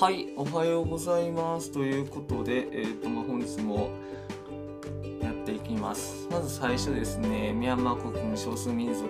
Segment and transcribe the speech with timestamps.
[0.00, 1.72] はい、おはようございます。
[1.72, 3.90] ということで、えーとまあ、本日も
[5.20, 6.28] やっていきます。
[6.30, 9.08] まず最初ですね、ミャンマー国の少数民族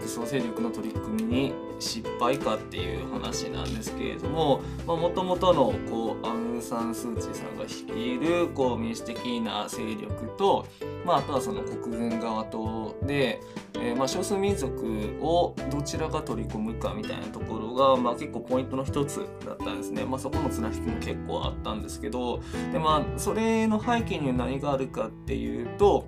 [0.00, 10.66] 武装勢力の取り組みに失敗かっていう話なんですけれどももともとのこうあのン・サン・スー・チーさんが率いるこう民主的な勢力と、
[11.04, 13.40] まあ、あとはその国軍側とで、
[13.74, 22.40] えー、まあ少数民族をどちらが取り込むかみたいなところが、まあ、結構ポイントの一つだったんですね、まあ、そこの綱引きも結構あったんですけど
[22.72, 26.06] で、まあ、それの背景には何があるかっていうと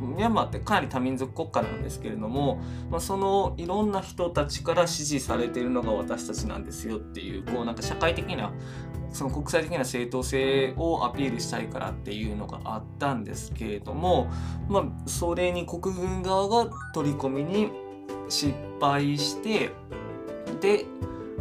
[0.00, 2.60] ミャンマーってかなり多民族国家なんですけれども、
[2.90, 8.52] まあ、そのいろんな人たちから支持されているのが私たちなんですよっていうこうなんか社会的な
[9.16, 14.30] その国際的な正当性をアピールしたいからっていうのがあったんですけれども、
[14.68, 17.70] まあ、それに国軍側が取り込みに
[18.28, 19.70] 失敗して
[20.60, 20.84] で、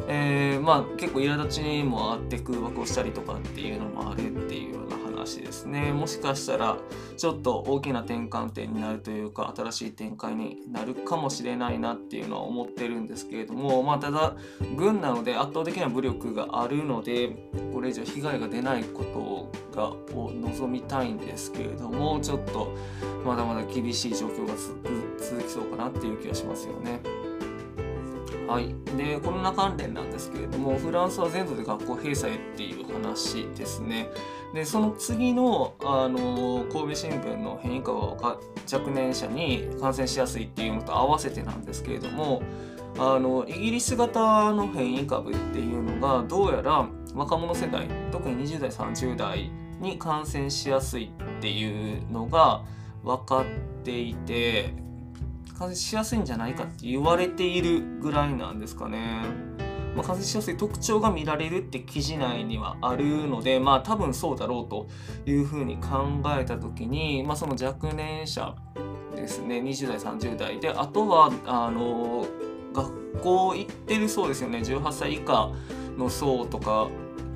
[0.08, 6.78] えー、まあ結構苛立ちにもあって空爆をしたりとかっていうのもあるっていうような話ですねもしかしたら
[7.18, 14.36] ちょっと大きな転換点になるというか新しい展開になるかもしれないなっていうのは思ってるんですけれどもまあただ
[14.78, 17.30] 軍なので圧倒的な武力があるので
[17.74, 22.76] これ以上被害が出ないことがを望みたいんですけれどもちょっと
[23.26, 24.54] まだまだ厳しい状況が
[25.18, 27.02] 続きそうかなっていう気がしますよね。
[28.48, 34.10] はい、でコロナ関連なんですけれどもフランスは全土で学校閉鎖へっていう話ですね。
[34.54, 38.40] でその次のあの神戸新聞の変異株は
[38.72, 42.42] 若年者に感染しやすいっていうのと合わせてなんですけれども
[42.98, 49.52] あのイギリス型の変異株っていうのがどうやら若者世代特に20代30代
[49.82, 52.64] に感染しやすいっていうのが
[53.04, 53.46] 分かっ
[53.84, 54.74] ていて
[55.58, 59.24] 感染しやすいんじゃないかって言われているぐらいなんですかね。
[59.96, 64.88] まあ、感染しやすい特徴が見られるって記事内にはあるので、まあ多分そうだろうと
[65.26, 68.54] いうふうに考えた時に、まあ、その若年者
[69.16, 72.28] ですね、20代、30代で、あとは、あの、
[72.74, 75.50] 学校行ってるそうですよね、18歳以下
[75.98, 76.90] の層とか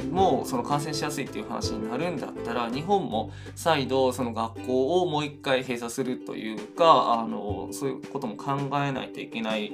[0.04, 9.72] もその感染しやすいっていう話になるんだったら日本も再度その学校をもう一回閉鎖するというかあのそういうことも考えないといけない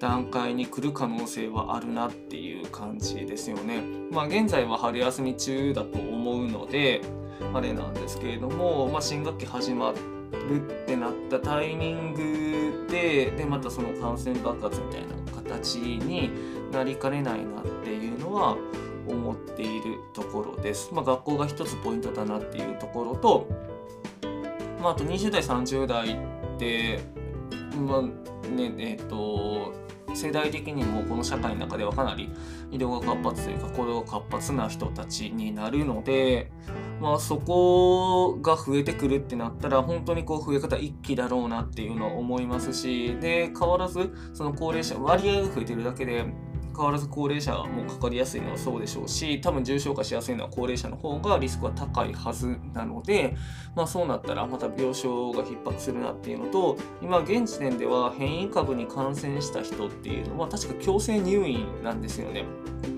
[0.00, 3.80] 段階に来る可能性はあるなっていう感じですよね。
[4.10, 7.00] まあ、現在は春休み中だと思うので
[7.54, 9.92] あれなんですけれども、まあ、新学期始ま
[10.48, 16.30] るってなったタイミングででまたその感染爆発みたいな形に
[16.70, 18.56] なりかねないなっていうのは
[19.08, 20.92] 思っているところです。
[20.92, 23.48] まあ、学校が一つポイントだなっていうところと、
[24.80, 27.00] まあ、あと20代30代って、
[27.76, 28.02] まあ
[28.48, 29.74] ねえーと、
[30.14, 32.30] 世代的にもこの社会の中ではかなり
[32.70, 36.50] 移動が活発というか行動が活発な人たちになるので、
[37.00, 46.24] まあ、そこが増えてくるってなったら本当にこう増え方一気だろうなっていうのは思いますしで変わらずその高齢者割合が増えてるだけで
[46.76, 53.36] 変わらず高齢者もかかりやすいのはそうでしょうし多分重症化しやすいのは高齢者の方がリスクは高いはずなので、
[53.74, 54.92] まあ、そうなったらまた病床
[55.36, 62.44] が逼迫するなっていうのと今現時点では変異株に感染した人っていうのは確か強制入院なんですよね。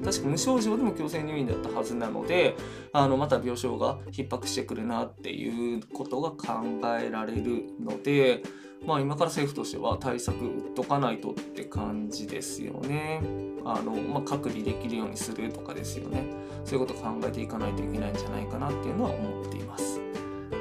[0.04, 2.56] 確か無症状でも強制入院だったはずなので
[2.92, 6.36] あのまた病床が逼迫してくるなっていうことが考
[6.98, 8.42] えられるので。
[8.86, 13.20] まあ今から政府としては対策打っとかないとって感じですよね。
[13.64, 16.24] あの、まあ、隔離できるようにするとかですよね。
[16.64, 20.00] そういうことを考えていかないといけないんじゃないかなっていうのは思っています。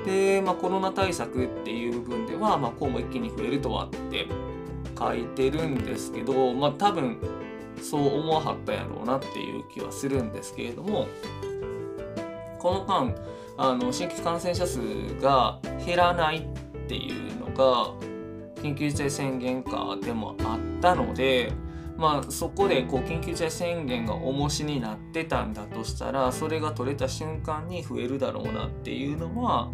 [0.06, 4.28] で、まあ、コロナ対策っていう部分では、まあ、こうも一気に増えるとはって
[4.98, 7.18] 書いてるんですけど、まあ、多分
[7.82, 11.08] そう思わはったやろうなっていう気はするんですけれども
[12.58, 13.16] この間
[13.58, 14.80] あの新規感染者数
[15.22, 18.07] が減らないっていうのが
[18.62, 21.52] 緊急事態宣言下でもあったので、
[21.98, 29.70] まあ、そこでこう緊急事態宣言が重しになってたんだとしたらそれが取れた瞬間に増えるだろうなっていうのは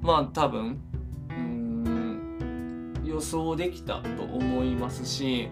[0.00, 0.80] まあ多分
[3.04, 5.48] 予想できたと思いますし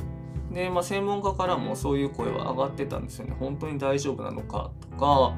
[0.51, 3.37] で、まあ、専門家からもそういう声は上がってたんですよね。
[3.39, 5.35] 本当に大丈夫なのかとか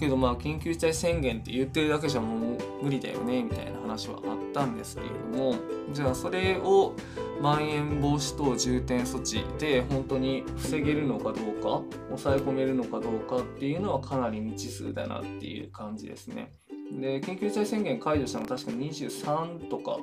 [0.00, 5.54] けどまあ緊急事態宣言って言ってるだけじゃもう無理だよねみたいな話はあったんですけれども
[5.92, 6.94] じゃあそれを
[7.40, 16.52] まん延防止等重点措置で本当に防げるのかどうか抑え込めるのかどうかっていうのはかなり未知数だなっていう感じですね。
[16.92, 19.98] で緊急事態宣言解除したの確か23とか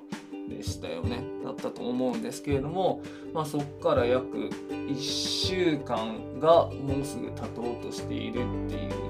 [0.48, 3.02] でしたよねだったと思うんですけれども、
[3.34, 9.07] まあ、そこから約1週間がもうすぐ経とうとしているっていう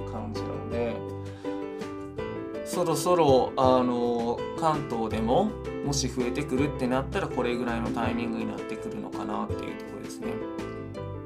[2.77, 5.45] そろそろあの関東でも
[5.83, 10.27] もし増えてくるってなったらこれぐらいのタイミングになってくるのかなっていうところですね。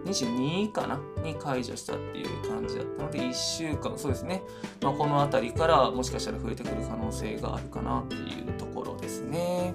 [0.05, 0.97] 22かな？
[1.21, 4.43] に解除したっていう感じだったので1週間そうですね、
[4.81, 9.73] まあ、この辺りからもしかしたら増えてくる可能性があるかなっていうところですね。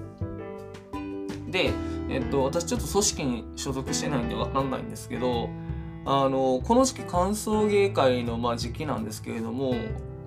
[1.47, 1.69] で、
[2.09, 5.47] えっと、私ちょっと組織に所属してないんで分かんないんですけど
[6.05, 9.75] あのこの時期歓送迎会のまあ時期なんですけれども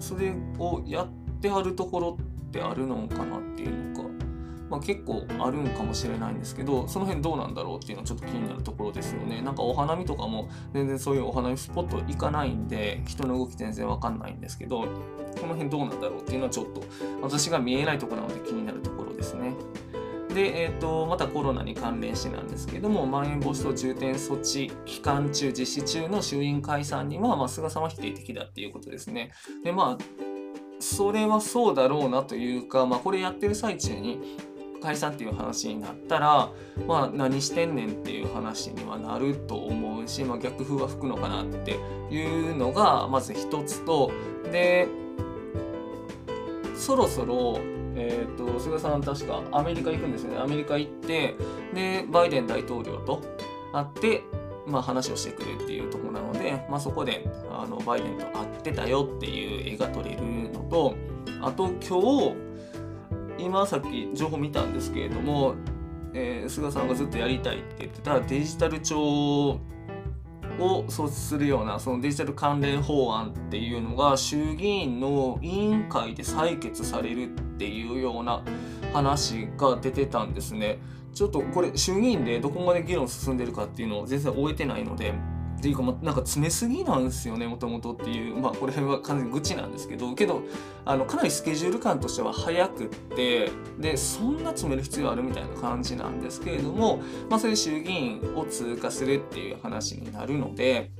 [0.00, 1.08] それをやっ
[1.41, 4.09] てはるところってあるのかなっていうのか、
[4.71, 14.83] まあ、結構あるんかもしれないんですけどその辺どうなんだろうっていうのはちょっと気になるところですよねなんかお花見とかも全然そういうお花見スポット行かないんで人の動き全然わかんないんですけど
[15.41, 16.83] この辺どうなんだろうっていうのはちょっと
[17.23, 19.55] 私が見えないとこなので気になるところですね。
[20.35, 29.33] で、えーと、またコロナに関連してなんですけども、まん延防止等重点措置期間中、実施中の衆院解散には、まあ、菅さんは否定的だっていうことですね。
[29.65, 30.30] で、まあ、
[30.91, 34.37] それはそうだろうなというか、まあ、これやってる最中に
[34.83, 36.51] 解散っていう話になったら、
[36.89, 41.79] まあ、何してんねんっていう話にはなると思うし、まあ、逆風は吹くのかなって
[42.11, 44.11] いうのがまず一つと
[44.51, 44.89] で
[46.77, 47.61] そろそろ
[47.97, 50.39] えーと、菅さん確かアメリカ行くんですよね。
[50.39, 51.35] アメリカ行って
[51.75, 53.21] でバイデン大統領と
[53.73, 54.23] 会って、
[54.67, 60.23] まあ、話をしてくるっていうとこなので、まあ、そこであのバイデンと会ってたよっていう絵が撮れる
[60.53, 60.95] のと
[61.43, 62.01] あと今
[62.33, 62.51] 日
[63.39, 65.55] 今さっき情報見たんですけれども、
[66.12, 69.61] えー、菅さんがずっとやりたいって言ってたデジタル庁
[70.59, 78.43] を創出するようなそのデジタル関連法案っていうのが衆議院の委員会で採決されるっていうような
[78.93, 80.79] 話が出てたんですね。
[81.15, 85.13] ちょっとこれ衆議院でどこまで議論進んでるかっていうのを全然終えてないので
[85.61, 90.43] っていうか、ま、なんか詰めすぎなんですよねもともとっていうまあこれは完全に愚痴なんですけどけど
[90.87, 100.91] あのかなりスケジュール感としては早くってでそんな詰める必要あるみたいな感じなんですけれども、まあ、それで衆議院を通過するっていう話になるので。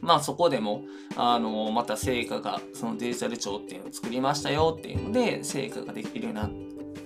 [0.00, 0.82] まあそこでも、
[1.16, 6.50] あの、また成果が、そのデジタル庁っていうのを作りましたよっていうので、成果ができるようになっ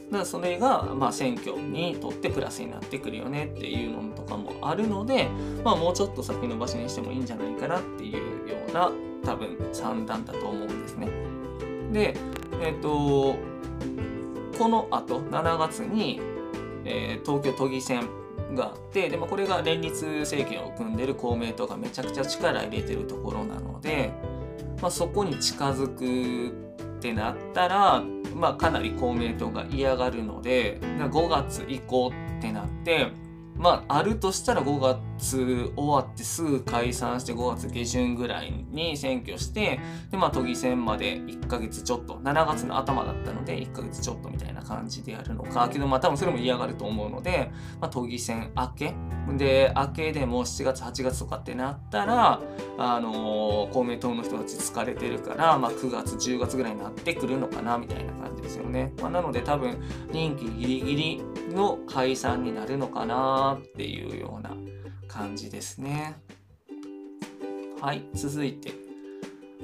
[0.09, 5.29] だからそれが、まあ、選挙にとってプラスになってくるよねっていうのとかもあるので、
[5.63, 8.91] まあ、もうちょっと先延ばしにしてもいいんじゃないかなっていうような
[9.25, 11.09] 多分算段だと思うんですね。
[11.93, 12.17] で、
[12.63, 13.37] えっ、ー、と
[14.59, 16.21] このあと7月に、
[16.85, 18.09] えー、東京都議選
[18.55, 24.11] があってで、まあ、これが連立政権を組んでる公明党がめちゃくちゃ力入れてるところなので、
[24.81, 26.69] まあ、そこに近づく
[26.99, 28.03] ってなったら
[28.39, 33.13] まあ、かなり公明党が嫌がるので5月以降ってなって
[33.57, 39.81] まあ、あるとしたら5月終わってすぐ解散して5月下旬ぐらいに選挙して、
[40.11, 47.51] で、まあ、都議選まで1ヶ月ちょっと、7月の頭だったので1ヶ月ちょっとみたいな感じでやるのか、けど、まあ、多分それも嫌がると思うので、
[47.81, 48.95] まあ、都議選明け、
[49.37, 52.41] で、明けでも7月、8月とかってなったら、
[52.79, 58.93] あのー、公明党の人たち疲れてるから、まあ、9月、10月ぐらいになってくるのかな、みたいな感じですよね。
[59.01, 59.79] まあ、なので、多分、
[60.13, 61.23] 任期ギリギリ
[61.55, 64.57] の解散になるのかな、っていうような
[65.09, 66.17] 感じですね。
[67.81, 68.89] はい、続いて。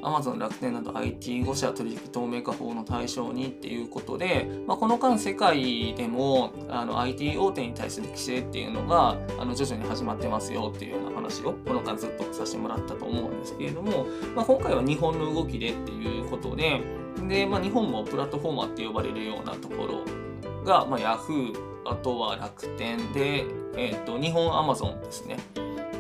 [0.05, 16.83] Amazon 楽天など IT5 社取引透明化法の対象にっていうことで、まあ、この間世界でもあの IT 大手に対する規制っていうのがあの徐々に始まってますよっていうような話をこの間ずっとさせてもらったと思うんですけれども、まあ、今回は日本の動きでっていうことで
[17.27, 20.05] で、まあ、日本もプラットフォーマーって呼ばれるようなところ
[20.65, 23.45] が、まあ、Yahoo あとは楽天で、
[23.77, 25.37] えーと、日本アマゾンですね。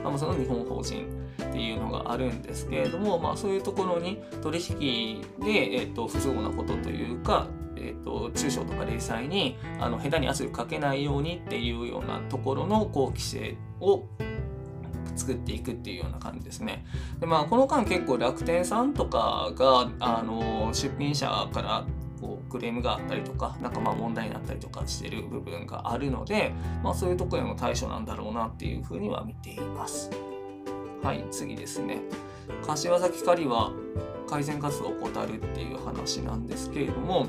[0.04, 1.06] アマゾンの日本法人
[1.42, 14.04] っていうのがあるんですけれども、まあ、そういうところに取引で、えーと、不都合なことというか、えーと、中小とか零細にあの下手に圧力かけないようにっていうようなところのこう規制を
[15.16, 16.84] 作っていくっていうような感じですね。
[17.20, 21.86] でまあこの間結構楽天さんとかがあの出品者から
[22.54, 26.52] クレームがあったりとかなんかまあ問題になったりとかしてる部分があるので、
[26.84, 30.10] まあ、そういうとこへの対処なんだろうなっていうふうには見ています。
[31.02, 31.98] はい次ですね
[32.64, 33.72] 柏崎刈は
[34.28, 37.26] 改善活動を怠るっていう話なんですけれども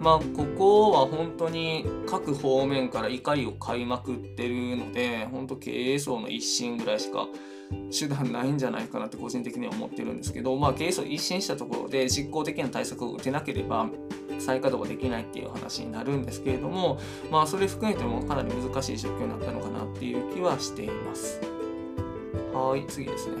[0.00, 7.28] まあここは本当に各方面から怒りを買いまくってるので本当経営層の一新ぐらいしか
[7.96, 13.88] 手段ないんじゃないかなって個人的には思ってるんですけど、まあ、経営層一新したところで実効的な対策を打てなければ
[14.38, 16.98] 再稼働ができないっていう話になるんですけれども、
[17.30, 21.40] まあ、それ含めてもかなり難しい状況になったのかなっていう気はしています。
[22.52, 23.36] はい、次ですね。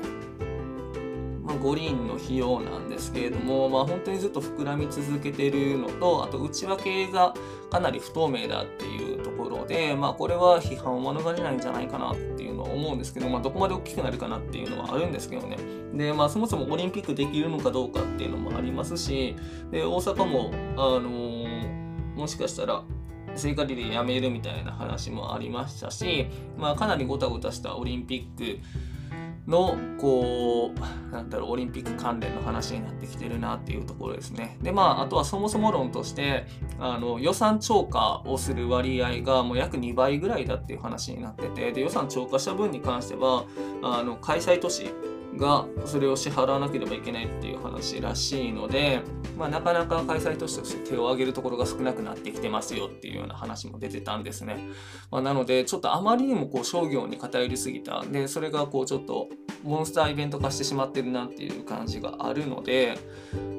[1.42, 7.34] まあ、五輪の費用なんですけれども、まあ、本当にずっと膨らみ続けてるのと、あと内訳が
[7.70, 8.97] かなり不透明だっていう
[9.38, 15.56] ころで、まあ、これは批判を免れないんじゃないかなっていうのは思うんですけど、まあ、どこまで大きくなるかなっていうのはあるんですけどね。
[15.94, 19.36] で、まあ、そもそもオリンピックできるのかどうかっていうのもありますし、
[19.70, 22.82] で、大阪も、あのー、もしかしたら、
[23.34, 26.26] 聖火リレーやめるみたいな話もありましたし、
[26.56, 28.58] まあ、かなりごたごたしたオリンピック
[29.48, 34.58] のこうなんだろうオリンピック関連の話になってきてるなっていうところですね。
[34.62, 36.46] でまああとはそもそも論として
[36.78, 43.46] あの予算超過をする割合がもう約2倍ぐらいだっていう話になっててで予算超過した分に関しては
[43.82, 44.90] あの開催都市
[45.36, 49.02] がそれを支払わなければいけないっていう話らしいので、
[49.36, 54.56] まあ、なかなか開催都市として手を挙げるところが少なくなってきてますよっていうような話も出てたんですね。
[55.10, 59.28] まあ、なのでちょっとあまりにもこう商業に偏りすぎたでそれがこうちょっと
[59.62, 62.98] モンスターイベント化してしまってるなっていう感じがあるので、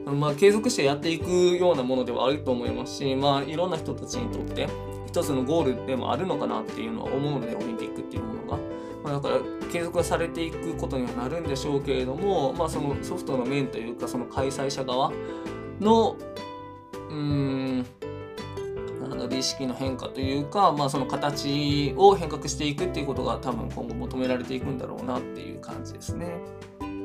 [0.05, 4.67] まあ、継続してやっていくようなものではあると思いますし、まあ、いろんな人たちにとって
[5.07, 8.28] 一つのゴールでもあるのかなっていうのは思うのでオリンピックっていうのが。
[9.09, 15.11] まあ、だから継続はされていくことにはなるんでしょうけれども、まあ、そのソフトの面というかその開催者側
[15.79, 16.15] の
[17.09, 17.85] うーん
[19.39, 26.37] 意識の変化というか、まあ、その形を変革していくっていうことが多分今後求められていくんだろうなっていう感じですね。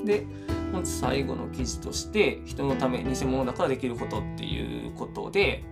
[0.05, 0.27] で
[0.73, 5.65] 本日最後の記事として人のため偽物だからできることっていうことで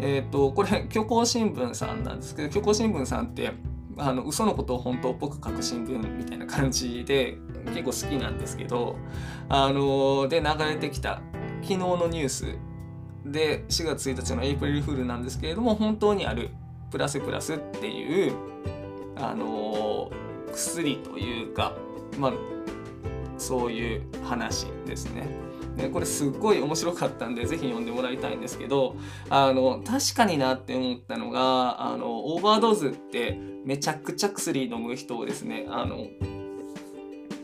[0.00, 3.52] えっ、ー、とこれ虚構新聞さんなんですけど虚構新聞さんって
[3.98, 8.96] あの嘘のことを本当っぽく書く新聞みたいな感じで結構好きなんですけど
[9.48, 11.20] あので流れてきた
[11.62, 12.56] 昨日のニュース
[13.24, 16.50] で4月1日のエイプリルフールなんですけれども本当にある
[16.90, 18.34] プラスプラスっていう
[19.16, 20.10] あの
[20.52, 21.76] 薬というか
[22.18, 22.32] まあ
[23.38, 25.26] そういう話ですね。
[25.76, 28.96] でこれすっごい面白かったんでぜひ読んでもらいたいんですけど
[29.30, 36.06] あの確かになって思ったのがあのオーバードーズってめちゃくちゃ薬飲む人をですねあの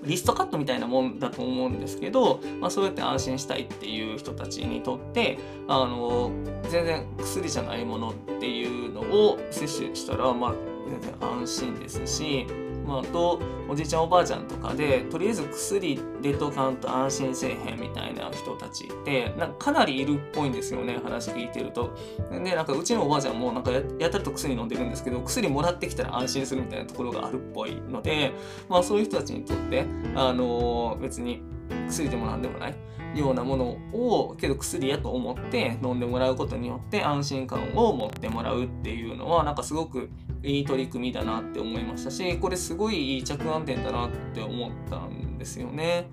[0.05, 6.31] リストカットみたいなもんだと思うんですけど、まあ、そうやって安心したいっていう人たちにとってあの
[6.71, 10.55] 全然薬じゃないものっていうのを摂取したら、まあ、
[10.89, 12.47] 全然安心ですし
[12.89, 21.95] まあ、とおじいちゃんおばあちゃんとかでとりあえず薬でとかんと安心せえへんみたいな人たちってなんかかなりいるっぽいんですよね話聞いてると。
[22.31, 28.33] でなんかうちのおばあちゃんもなんかややたらと薬飲んでるんですけど薬もらってきたら安心するみたいなところがあるっぽいので、
[28.71, 31.43] まあ、そういう人たちにとって、あのー、別に
[31.89, 32.75] 薬でも何でもない
[33.15, 40.11] ようなものをけど薬やと思って飲んでもらうことによって安心感を持ってもらうっていうのはなんかすごく
[40.43, 46.11] いい取り組みだなって思いましたしこれすごいいい着眼点だなって思ったんですよね。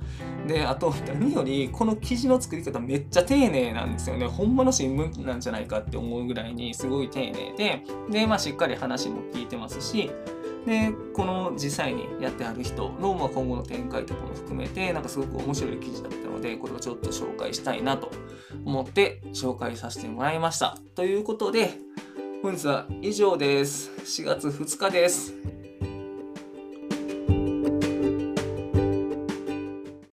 [0.47, 4.27] であと何よりこの記事の作り方めっちゃ丁寧なんですよね。
[4.27, 10.11] ほんまの新聞なんじゃないかって思うぐらいにすごい丁寧でで、まあ、しっかり話も聞いてますし
[10.65, 18.11] でこの実際にやってはる人の、まあ、今後の展開とかも含めてなんかすごく面白い記事だったのでこれをちょっと紹介したいなと
[18.65, 20.77] 思って紹介させてもらいました。
[20.95, 21.73] ということで
[22.41, 23.91] 本日は以上です。
[23.99, 25.54] 4月2日です。